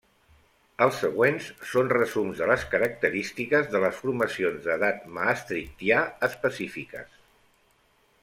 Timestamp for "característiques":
2.71-3.69